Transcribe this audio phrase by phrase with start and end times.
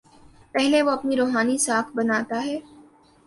[0.51, 2.59] پہلے وہ اپنی روحانی ساکھ بناتا ہے۔